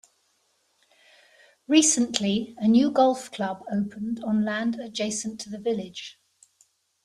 [1.67, 6.17] Recently a new golf club opened on land adjacent to the village.